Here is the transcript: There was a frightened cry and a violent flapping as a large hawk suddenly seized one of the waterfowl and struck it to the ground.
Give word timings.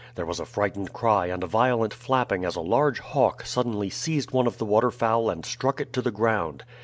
There 0.15 0.25
was 0.25 0.39
a 0.39 0.45
frightened 0.47 0.93
cry 0.93 1.27
and 1.27 1.43
a 1.43 1.45
violent 1.45 1.93
flapping 1.93 2.43
as 2.43 2.55
a 2.55 2.59
large 2.59 2.97
hawk 2.97 3.45
suddenly 3.45 3.91
seized 3.91 4.31
one 4.31 4.47
of 4.47 4.57
the 4.57 4.65
waterfowl 4.65 5.29
and 5.29 5.45
struck 5.45 5.79
it 5.79 5.93
to 5.93 6.01
the 6.01 6.09
ground. 6.09 6.63